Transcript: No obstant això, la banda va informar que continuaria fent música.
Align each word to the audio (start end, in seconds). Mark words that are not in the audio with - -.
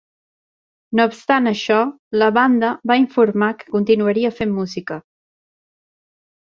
No 0.99 1.05
obstant 1.09 1.49
això, 1.51 1.77
la 2.23 2.31
banda 2.39 2.73
va 2.93 2.99
informar 3.03 3.53
que 3.61 3.71
continuaria 3.77 4.35
fent 4.41 4.59
música. 4.59 5.01